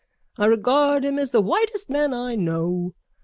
I 0.39 0.45
regard 0.47 1.05
him 1.05 1.19
as 1.19 1.29
the 1.29 1.41
whitest 1.41 1.87
man 1.87 2.11
I 2.11 2.33
know. 2.33 2.95